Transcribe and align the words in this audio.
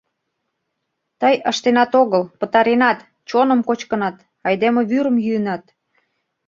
—Тый 1.21 1.35
ыштенат 1.51 1.91
огыл— 2.01 2.23
пытаренат, 2.39 2.99
чоным 3.29 3.59
кочкынат, 3.67 4.15
айдеме 4.47 4.81
вӱрым 4.89 5.17
йӱынат... 5.25 5.63